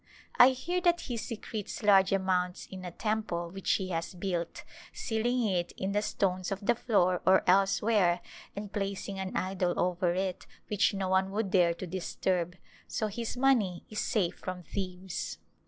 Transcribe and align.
I 0.39 0.49
hear 0.49 0.81
that 0.81 1.01
he 1.01 1.15
secretes 1.15 1.83
large 1.83 2.11
amounts 2.11 2.65
in 2.71 2.83
a 2.83 2.89
temple 2.89 3.51
which 3.51 3.73
he 3.73 3.89
has 3.89 4.15
built, 4.15 4.63
sealing 4.91 5.45
it 5.45 5.73
in 5.77 5.91
the 5.91 6.01
stones 6.01 6.51
of 6.51 6.65
the 6.65 6.73
floor 6.73 7.21
or 7.23 7.43
elsewhere 7.47 8.19
and 8.55 8.73
placing 8.73 9.19
an 9.19 9.37
idol 9.37 9.79
over 9.79 10.11
it 10.15 10.47
which 10.69 10.95
no 10.95 11.09
one 11.09 11.29
would 11.29 11.51
dare 11.51 11.75
to 11.75 11.85
disturb; 11.85 12.55
so 12.87 13.05
his 13.09 13.37
money 13.37 13.85
is 13.91 13.99
safe 13.99 14.39
from 14.39 14.63
thieves. 14.63 15.37